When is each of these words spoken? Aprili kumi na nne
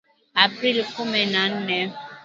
Aprili 0.43 0.83
kumi 0.93 1.21
na 1.33 1.41
nne 1.55 1.79